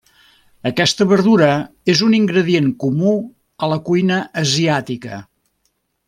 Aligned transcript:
Aquesta 0.69 1.05
verdura 1.11 1.49
és 1.93 2.01
un 2.07 2.15
ingredient 2.21 2.71
comú 2.87 3.11
a 3.67 3.73
la 3.73 3.77
cuina 3.91 4.17
asiàtica. 4.45 5.21